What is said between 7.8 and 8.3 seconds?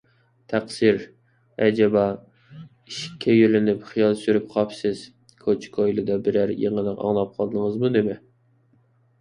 نېمە؟